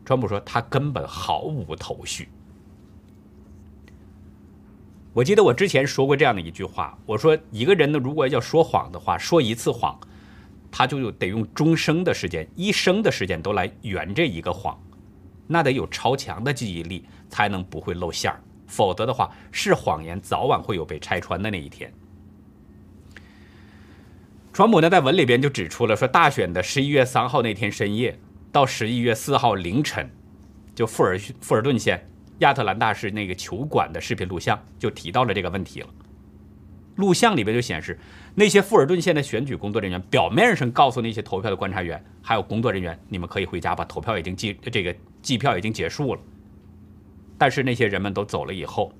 [0.05, 2.29] 川普说他根本毫无头绪。
[5.13, 9.99] 我记得我之前说过这样的一句话，我说一个人呢如果要说谎的话，说一次谎。
[10.71, 14.79] 他就得用终生的时间，一生的时间都来圆这一个谎，
[15.47, 21.91] 那得有超强的记忆力才能不会露馅儿，否则的话，是谎言早晚会有被拆穿的那一天。
[24.53, 28.19] 川普呢在文里边就指出了，说大选的十一月三号那天深夜
[28.51, 30.07] 到十一月四号凌晨，
[30.75, 32.08] 就富尔富尔顿县
[32.39, 35.87] 亚特兰大市那个球馆的视频录像就提到了这个问题了。
[36.95, 37.97] 录像里边就显示，
[38.35, 46.21] 那些富尔顿县的选举工作人员表面上告诉那些投票的观察员还有工作人员，你们可以回家吧，投票已经计这个计票已经结束了。
[47.37, 48.91] 但是那些人们都走了以后，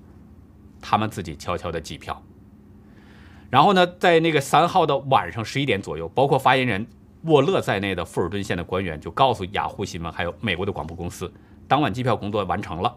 [0.80, 2.23] 他们自己悄悄的计票。
[3.49, 6.88] 然后呢，在那个三号的晚上十一点左右，包括发言人
[7.23, 11.30] 沃勒在内的富尔顿县的官员就告诉雅虎新闻还有美国的广播公司，
[11.67, 12.95] 当晚计票工作完成了，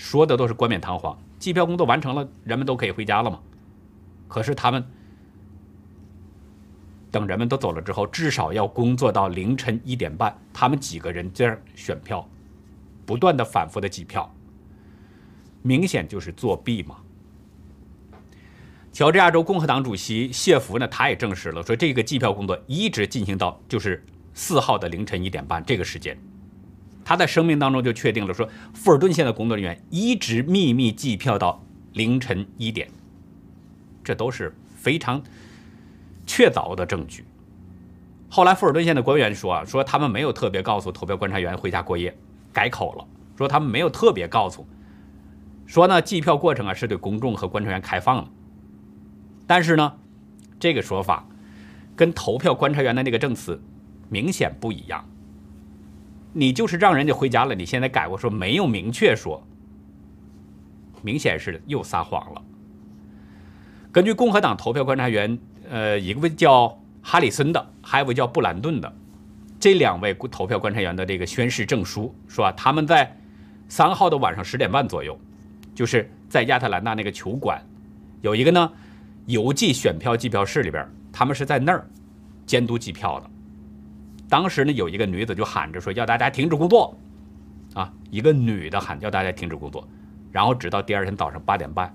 [0.00, 3.38] 说的都是冠冕堂皇，计票工作完成了，人们都可以回家了嘛。
[4.28, 4.82] 可是他们
[7.10, 10.34] 等人们都走了之后，至少要工作到凌晨一点半。
[10.54, 12.26] 他们几个人这样选票，
[13.04, 14.34] 不断的反复的计票，
[15.60, 16.96] 明显就是作弊嘛。
[18.90, 26.18] 乔治亚州共和党主席谢弗呢，他也证实了，说这个计票工作一直进行到就是四号的凌晨一点半这个时间。
[27.10, 31.60] 他在声明当中就确定了，说富尔顿县的工作人员一直秘密计票到
[31.92, 32.88] 凌晨一点。
[34.04, 35.20] 这都是非常
[36.24, 37.24] 确凿的证据。
[38.28, 42.16] 后来富尔顿县的官员说啊，说他们没有特别告诉投票观察员回家过夜，
[42.52, 43.04] 改口了，
[43.36, 44.64] 说他们没有特别告诉，
[45.66, 48.30] 说呢计票过程啊是对公众和观察员开放的。
[49.48, 49.94] 但是呢，
[50.60, 51.26] 这个说法
[51.96, 53.60] 跟投票观察员的那个证词
[54.08, 55.04] 明显不一样。
[56.32, 59.42] 你就是让人家回家了，你现在改过说没有明确说，
[61.02, 62.42] 明显是又撒谎了。
[63.90, 65.38] 根据共和党投票观察员，
[65.68, 68.92] 呃，一个叫哈里森的，还有一位叫布兰顿的，
[69.58, 73.16] 这两位投票观察员的这个宣誓证书，说啊，他们在
[73.68, 75.18] 三号的晚上十点半左右，
[75.74, 77.60] 就是在亚特兰大那个球馆，
[78.20, 78.70] 有一个呢
[79.26, 81.84] 邮寄选票计票室里边，他们是在那儿
[82.46, 83.30] 监督计票的。
[84.30, 86.96] 当时呢，有一个女子就喊着说要大家停止工作，
[87.74, 89.86] 啊，一个女的喊叫大家停止工作，
[90.30, 91.92] 然后直到第二天早上八点半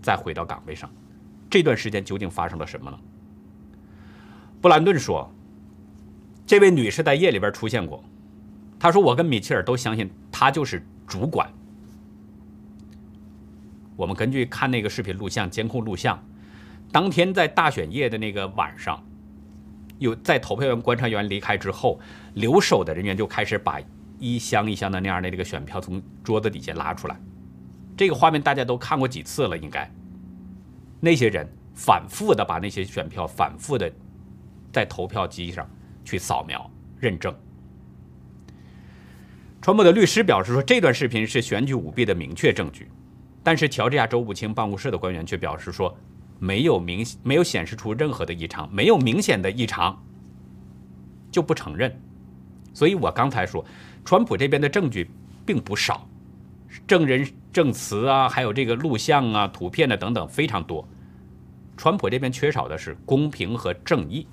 [0.00, 0.88] 再回到岗位上。
[1.50, 2.98] 这段时间究竟发生了什么呢？
[4.60, 5.30] 布兰顿说，
[6.46, 8.02] 这位女士在夜里边出现过。
[8.78, 11.50] 他说：“我跟米切尔都相信她就是主管。”
[13.96, 16.22] 我们根据看那个视频录像、监控录像，
[16.92, 19.02] 当天在大选夜的那个晚上，
[19.98, 21.98] 有在投票员、观察员离开之后，
[22.34, 23.80] 留守的人员就开始把
[24.18, 27.18] 一箱一箱的那样的这个选票从桌子底下拉出来。
[27.96, 29.90] 这个画面大家都看过几次了，应该。
[31.00, 33.90] 那些人反复的把那些选票反复的
[34.72, 35.68] 在投票机上
[36.04, 37.34] 去扫描认证。
[39.62, 42.88] 川普的律师表示说，这段视频是选举舞弊的明确证据，
[43.42, 45.96] 但是乔治亚州务卿办公室的官员却表示说，
[46.38, 50.02] 没有明没有显示出任何的异常，没有明显的异常，
[51.30, 52.00] 就不承认。
[52.74, 53.64] 所以我刚才说，
[54.04, 55.10] 川普这边的证据
[55.44, 56.06] 并不少，
[56.86, 60.86] 证人证词啊，还有这个录像啊、图片的等等非常多。
[61.76, 64.26] 川普这边缺少的是公平和正义。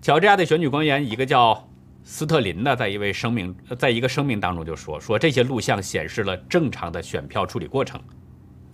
[0.00, 1.66] 乔治亚的选举官员，一个叫
[2.02, 7.98] 斯特林的，在一位声明，在一个声明当中就说：“说这些录像显示了正常的选票处理过程，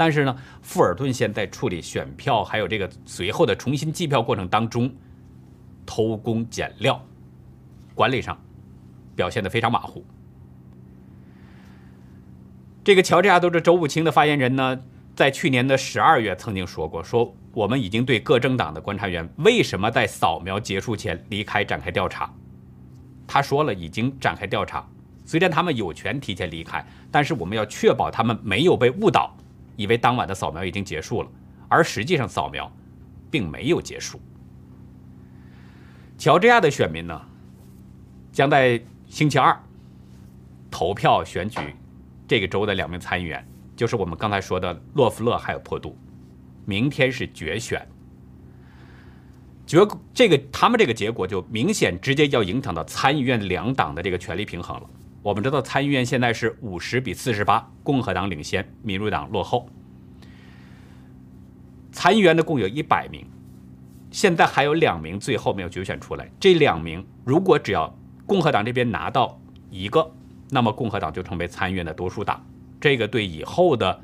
[0.00, 4.90] 但是呢，富尔顿县在处理选票还有这个随后的重新计票过程当中，
[5.84, 7.04] 偷工减料，
[7.94, 8.40] 管理上
[9.14, 10.02] 表现得非常马虎。”
[12.82, 14.80] 这个乔治亚州的州务卿的发言人呢？
[15.14, 22.34] 在去年的十二月，曾经说过：“说我们已经对各政党的观察员为什么在扫描结束前离开展开调查。”
[23.28, 24.88] 他说了，已经展开调查。
[25.26, 29.36] 虽然他们有权提前离开，但是我们要确保他们没有被误导，
[29.80, 31.30] 以为当晚的扫描已经结束了，
[31.66, 32.70] 而实际上扫描
[33.30, 34.20] 并没有结束。
[36.18, 37.18] 乔治亚的选民呢，
[38.30, 39.58] 将在星期二
[40.70, 41.58] 投票选举
[42.28, 43.42] 这个州的两名参议员。
[43.74, 45.96] 就是我们刚才说的洛夫勒还有坡度，
[46.66, 47.88] 明天是决选，
[49.66, 49.78] 决
[50.12, 54.90] 这个他们这个结果就明显直接要影响到参议院两党的这个权力平衡了。
[55.22, 59.68] 我们知道参议院现在是五十比四十八，共和党领先，民主党落后。
[61.92, 63.26] 参议员的共有一百名，
[64.10, 66.30] 现在还有两名最后没有决选出来。
[66.40, 69.38] 这两名如果只要共和党这边拿到
[69.70, 70.10] 一个，
[70.48, 72.42] 那么共和党就成为参议院的多数党。
[72.80, 74.00] 这个对以后的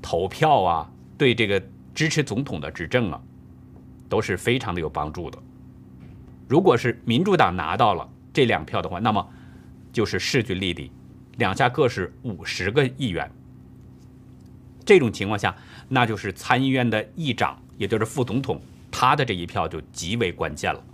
[0.00, 1.62] 投票啊，对这个
[1.94, 3.20] 支持总统的执政啊，
[4.08, 5.38] 都是非常的有帮助的。
[6.48, 9.28] 如果是民主党拿到了这两票的话，那么
[9.94, 10.90] 就是势均力敌，
[11.38, 13.30] 两下各是五十个议员。
[14.84, 15.56] 这种情况下，
[15.88, 20.84] 那就是参议院的议长，也就是副总统，他的这一票就极为关键了。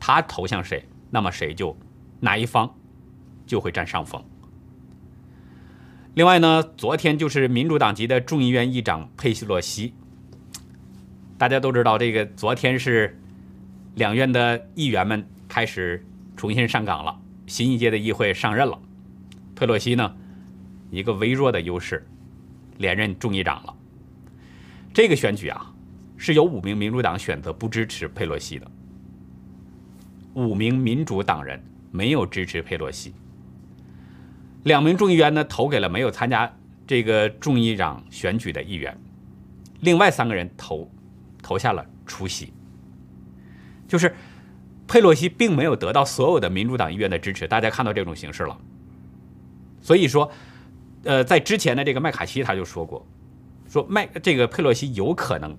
[0.00, 1.76] 他投向谁，那么谁就
[2.18, 2.74] 哪一方
[3.46, 4.24] 就会占上风。
[6.14, 9.92] 另外呢，昨天就是民主党籍的众议院议长佩西洛西，
[11.36, 13.20] 大家都知道，这个昨天是
[13.96, 16.02] 两院的议员们开始
[16.36, 17.19] 重新上岗了，
[17.50, 18.80] 新一届的议会上任了。
[19.56, 20.14] 佩洛西呢，
[20.88, 22.06] 一个微弱的优势，
[22.78, 23.74] 连任众议长了。
[24.94, 25.74] 这个选举啊，
[26.16, 28.70] 是有五名民主党选择不支持佩洛西的，
[30.34, 33.12] 五名民主党人没有支持佩洛西。
[34.62, 36.54] 两名众议员呢投给了没有参加
[36.86, 38.96] 这个众议长选举的议员，
[39.80, 40.88] 另外三个人投
[41.42, 42.52] 投下了出席。
[43.88, 44.14] 就是
[44.90, 48.58] 佩洛西并没有得到所有的民主党议员的支持，大家看到这种形式了。
[49.80, 50.28] 所以说，
[51.04, 53.06] 呃，在之前的这个麦卡锡他就说过，
[53.68, 55.56] 说麦这个佩洛西有可能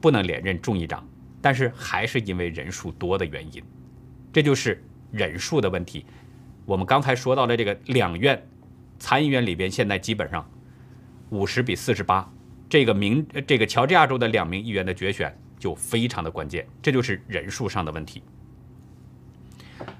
[0.00, 1.06] 不能连任众议长，
[1.42, 3.62] 但是还是因为人数多的原因，
[4.32, 4.82] 这就是
[5.12, 6.06] 人数的问题。
[6.64, 8.42] 我们刚才说到的这个两院
[8.98, 10.50] 参议院里边，现在基本上
[11.28, 12.26] 五十比四十八，
[12.66, 18.22] 这个明这个乔治亚州的两名议员的决选就非常的关键，这就是人数上的问题。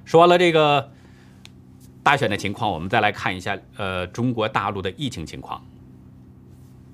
[0.08, 0.90] 说完了这个
[2.02, 5.62] 大选的情况，我们再来看一下呃中国大陆的疫情情况。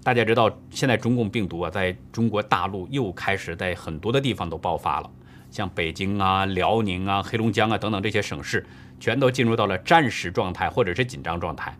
[0.02, 5.08] 大家知道，现在中共病毒啊，在中国大陆又开始在很多的地方都爆发了，
[5.48, 8.66] 像北京啊、辽宁啊、黑龙江啊等等这些省市，
[8.98, 11.78] 全都进入到了战时状态或者是紧张状态。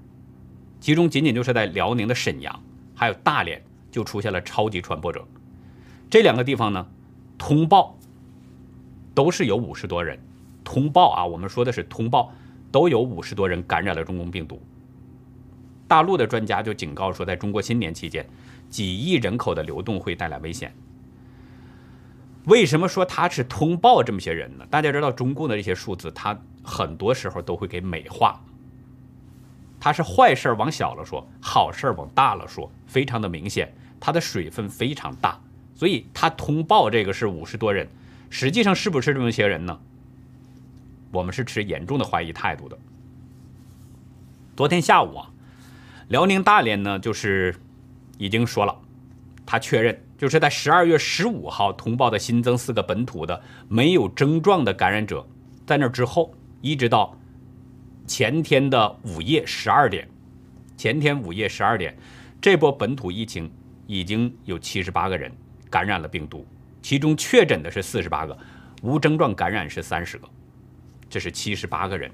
[0.79, 2.63] 其中，仅仅就是在辽宁的沈阳，
[2.95, 3.61] 还有大连，
[3.91, 5.27] 就出现了超级传播者。
[6.09, 6.87] 这两个地方呢，
[7.37, 7.99] 通报
[9.17, 10.17] 都是有五十多人，
[10.65, 12.33] 通报啊，我们说的是通报，
[12.73, 14.61] 都有五十多人感染了中共病毒。
[15.87, 18.27] 大陆的专家就警告说，在中国新年期间，
[18.71, 20.75] 几亿人口的流动会带来危险。
[22.47, 24.67] 为什么说他是通报这么些人呢？
[24.71, 28.43] 大家知道，中共的这些数字，他很多时候都会给美化。
[29.79, 35.39] 他是坏事往小了说，好事往大了说，非常的明显，他的水分非常大。
[35.75, 37.89] 所以他通报这个是五十多人，
[38.31, 39.79] 实际上是不是这么些人呢？
[41.15, 42.77] 我们是持严重的怀疑态度的。
[44.55, 45.31] 昨天下午啊。
[46.09, 47.55] 辽宁大连呢，就是
[48.19, 48.79] 已经说了，
[49.47, 55.27] 他确认就是在十二月十五号通报的新增四个本土的没有症状的感染者，
[55.67, 57.19] 在那之后一直到
[58.07, 60.07] 前天的午夜十二点，
[60.77, 61.97] 前天午夜十二点，
[62.39, 63.51] 这波本土疫情
[63.87, 65.33] 已经有七十八个人
[65.71, 66.47] 感染了病毒，
[66.83, 68.39] 其中确诊的是四十八个，
[68.83, 70.29] 无症状感染是三十个，
[71.09, 72.11] 这是七十八个人。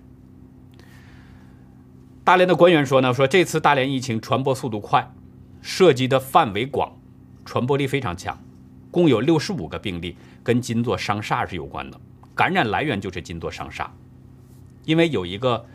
[2.23, 5.13] 大连的官员说呢，说这次大连疫情传播速度快，
[5.61, 6.97] 涉及的范围广，
[7.45, 8.39] 传播力非常强，
[8.91, 12.01] 共有六十五个病例跟金座商厦是有关的，
[12.35, 13.93] 感染来源就是金座商厦，
[14.85, 15.67] 因为有一个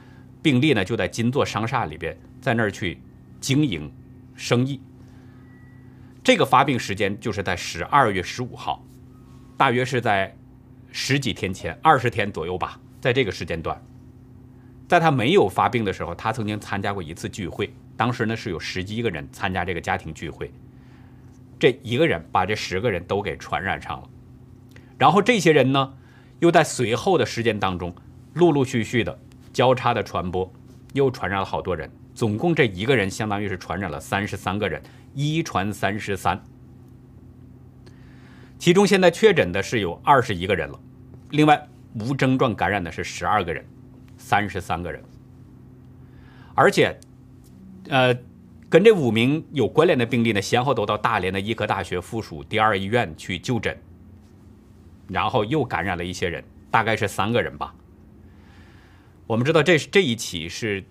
[0.41, 3.01] 病例呢就在金座商厦里边，在那儿去
[3.41, 3.91] 经营
[4.35, 4.79] 生意，
[6.23, 8.85] 这个发病时间就是在十二月十五号，
[9.57, 10.33] 大约是在
[10.91, 13.79] 十几天前，二十天左右吧，在这个时间段。
[14.87, 20.51] 在他没有发病的时候，他曾经参加过一次聚会，当时呢是有十几个人参加这个家庭聚会，
[21.59, 24.09] 这一个人把这十个人都给传染上了，
[24.97, 25.93] 然后这些人呢
[26.39, 27.95] 又在随后的时间当中
[28.33, 29.19] 陆陆续续的
[29.53, 30.51] 交叉的传播，
[30.93, 34.81] 又传染了好多人，总共这一个人相当于是传染了三十三个人，
[35.13, 36.43] 一传三十三，
[38.57, 40.79] 其中现在确诊的是有二十一个人了，
[41.29, 41.67] 另外
[41.99, 43.65] 无症状感染的是十二个人。
[44.17, 45.03] 三十三个人，
[46.55, 46.97] 而且，
[47.89, 48.17] 呃，
[48.69, 53.77] 跟这五名有关联的病例呢，先后都到大连的医科大学附属第二医院去就诊，
[55.09, 56.41] 然后又感染了一些人，
[56.71, 57.75] 大概是三个人吧。
[59.27, 60.83] 我们知道，这这一起是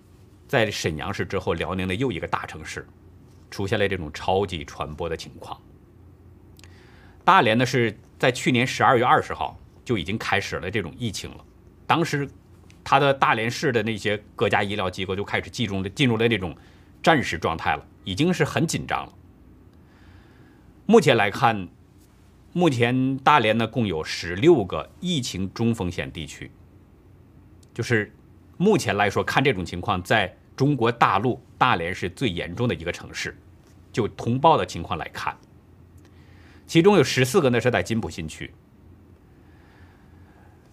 [0.47, 2.87] 在沈阳市之后，辽宁的又一个大城市
[3.49, 5.59] 出现了这种超级传播的情况。
[7.23, 11.45] 大连呢是在去年十二月二十号就已经开始了这种疫情了，
[11.87, 12.27] 当时。
[12.87, 16.55] 他的大连市的那些各家医疗机构就开始集中的进入了这种
[17.01, 19.13] 战时状态了，已经是很紧张了。
[20.85, 21.67] 目前来看，
[22.53, 26.51] 目前大连呢共有十六个疫情中风险地区，
[27.73, 28.13] 就是
[28.57, 33.35] 目前来说看这种情况，在中国大陆大连是最严重的一个城市。
[33.91, 35.35] 就通报的情况来看，
[36.67, 38.53] 其中有十四个呢是在金浦新区。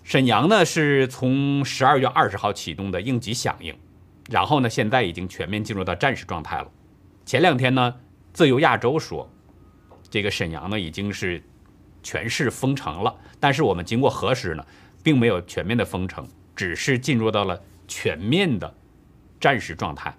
[0.04, 3.74] 沈阳呢是从十二月二十号启动的应急响应，
[4.28, 6.68] 然后呢现在已经全面进入到战时状态了。
[7.24, 7.94] 前两天呢，
[8.32, 9.30] 自由亚洲说，
[10.10, 11.40] 这个沈阳呢已经是
[12.02, 14.66] 全市封城了，但是我们经过核实呢，
[15.04, 16.26] 并没有全面的封城，
[16.56, 18.74] 只是进入到了全面的
[19.40, 20.12] 战时状态。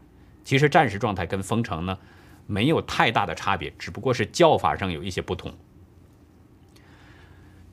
[0.46, 1.98] 其实战时状态跟封城呢
[2.48, 5.54] 没有太大的差别，只不过是叫法上有一些不同。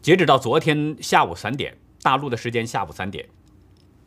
[0.03, 1.77] 截止到昨天下午三点。
[2.03, 3.29] 大陆的时间下午三点，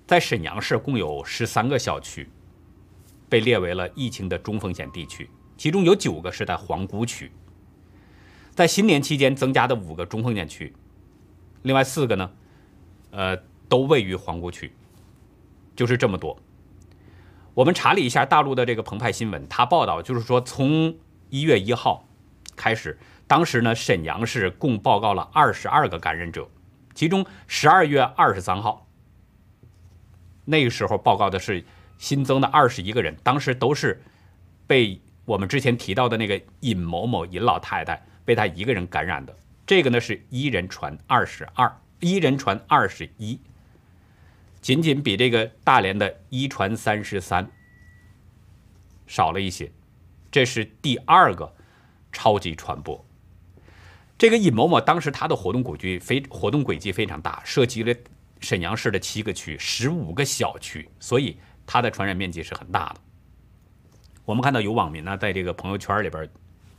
[0.08, 2.28] 在沈阳市共有十三个小区
[3.30, 7.32] 被列为了疫情的中风险地区，其中有九个是在皇姑区。
[8.56, 10.74] 在新年期间增加的五个中风险区，
[11.62, 12.32] 另外四个呢，
[13.12, 13.38] 呃，
[13.70, 14.72] 都位于皇姑区，
[15.76, 16.38] 就是这么多。
[17.54, 20.96] 我们查了一下大陆的这个澎湃新闻，他报道就是说，从
[21.30, 22.08] 一月一号
[22.56, 26.50] 开始，当时呢，沈阳市共报告了二十二个感染者。
[26.94, 28.88] 其中十二月二十三号，
[30.46, 31.64] 那个时候报告的是
[31.98, 34.02] 新增的二十一个人，当时都是
[34.68, 39.36] 被我们之前提到的那个尹某某尹老太太被她一个人感染的。
[39.66, 43.40] 这个呢是一人传二十二，一人传二十一，
[44.62, 47.50] 仅仅比这个大连的一传三十三
[49.08, 49.72] 少了一些。
[50.30, 51.56] 这是第二个
[52.12, 53.06] 超级传播。
[54.24, 57.94] 这个尹某某当时他的活动轨迹非活动轨迹非常大，涉及了
[58.40, 63.02] 沈阳市的七个区、十五个小区，所以他的传染面积是很大的。
[64.24, 66.30] 我们看到有网民呢在这个朋友圈里边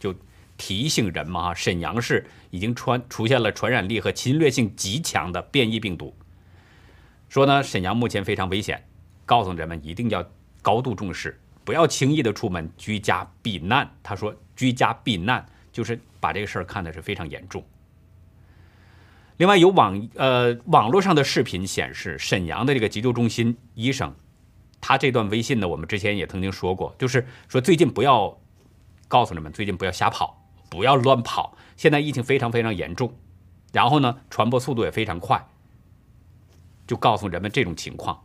[0.01, 0.15] 就
[0.57, 6.17] 提醒人们啊，沈阳市已经传出现了传染力和侵略性极强的变异病毒。
[7.29, 8.83] 说呢，沈阳目前非常危险，
[9.27, 10.27] 告诉人们一定要
[10.63, 13.95] 高度重视，不要轻易的出门，居家避难。
[14.03, 15.45] 他说，居家避难
[15.75, 17.63] 就是把这个事儿看的是非常严重。
[19.37, 24.15] 另外，有网呃网络上的视频显示，沈阳的这个急救中心医生，
[24.81, 28.39] 他这段微信呢，我们之前也曾经说过，就是说最近不要
[29.09, 31.57] 告诉你们，最近不要瞎跑，不要乱跑。
[31.77, 33.19] 现在疫情非常非常严重，
[33.73, 35.45] 然后呢，传播速度也非常快。
[36.87, 38.25] 就告诉人们这种情况，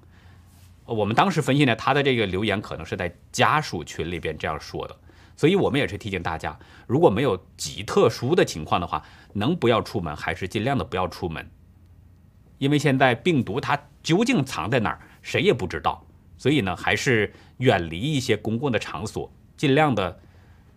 [0.85, 4.95] 我们当时分析呢，他的这个留言可能是在家属群里边这样说的，
[5.39, 11.49] 所以我们也是提醒大家，如果没有极特殊的情况的话，能不要出门还是尽量的不要出门，
[12.57, 16.05] 因为现在病毒它究竟藏在哪儿，谁也不知道，
[16.37, 20.19] 所以呢，还是远离一些公共的场所，尽量的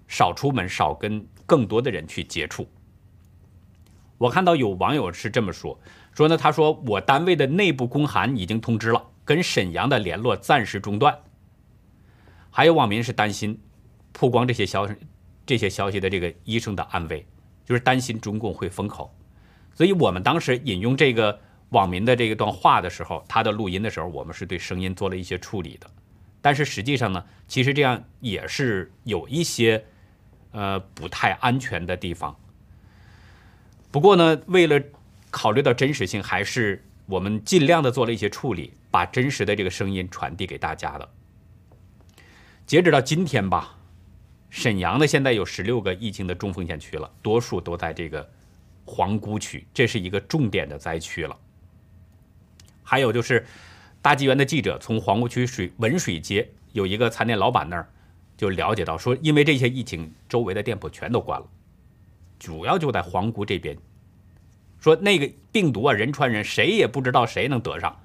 [0.06, 2.68] 少出门，少跟更多的人去接触。
[4.16, 5.76] 我看到有网友是这么说。
[6.14, 11.18] 说呢，他说我单位的内部公函已经通知了，跟沈阳的联络暂时中断。
[12.48, 13.58] 还有网民是担心
[14.12, 14.94] 曝光这些消息、
[15.44, 17.26] 这些消息的这个医生的安危，
[17.64, 19.14] 就是担心中共会封口。
[19.74, 21.40] 所以我们当时引用这个
[21.70, 25.90] 网民的这一段话的时候，他的录音的时候，我们是对声音做了一些处理的。
[26.40, 29.84] 但是实际上呢，其实这样也是有一些
[30.50, 32.36] 呃不太安全的地方。
[33.90, 34.82] 不过呢，为了
[35.30, 41.08] 考虑到真实性，还是我们尽量的做了一些处理，把真实的这个声音传递给大家的。
[42.66, 43.78] 截止到今天吧，
[44.52, 48.30] 沈阳呢现在有十六个疫情的中风险区了，多数都在这个
[48.84, 51.34] 皇姑区，这是一个重点的灾区了。
[52.82, 53.46] 还有就是
[54.02, 57.88] 大纪元的记者从皇姑区水文水街有一个餐店老板那儿
[58.36, 61.46] 就了解到，说因为这些疫情，周围的店铺全都关了，
[62.38, 63.74] 主要就在皇姑这边。
[64.78, 67.98] 说那个病毒啊，人传人，谁也不知道谁能得上。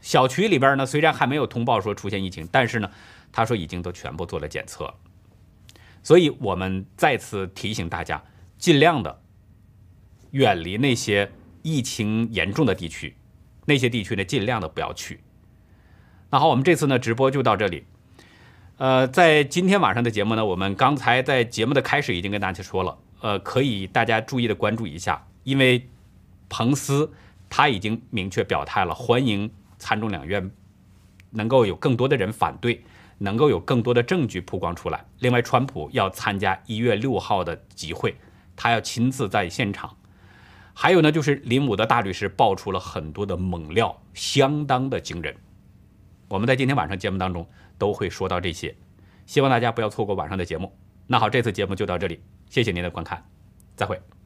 [0.00, 2.90] 小区里边呢，虽然还没有通报说出现疫情，但是呢，
[3.30, 4.94] 他说已经都全部做了检测。
[6.02, 8.22] 所以我们再次提醒大家，
[8.56, 9.20] 尽量的
[10.30, 11.30] 远离那些
[11.62, 13.14] 疫情严重的地区，
[13.66, 15.20] 那些地区呢，尽量的不要去。
[16.30, 17.84] 那好，我们这次呢直播就到这里。
[18.76, 25.26] 呃，在今天晚上的节目呢，我们刚才在节目的开始已经跟大家说了，呃，可以大家注意的关注一下。
[25.42, 25.88] 因为
[26.48, 27.10] 彭斯
[27.48, 30.50] 他已经明确表态了，欢迎参众两院
[31.30, 32.84] 能够有更多的人反对，
[33.18, 35.04] 能够有更多的证据曝光出来。
[35.18, 38.16] 另外，川普要参加一月六号的集会，
[38.56, 39.96] 他要亲自在现场。
[40.72, 45.36] 还有呢，就是林武的大律师爆出了很多的猛料，相当的惊人。
[46.28, 48.76] 我们在今天晚上节目当中都会说到这些，
[49.26, 50.72] 希望大家不要错过晚上的节目。
[51.06, 53.24] 那好，这次节目就到这里，谢谢您的观看，
[53.74, 54.17] 再会。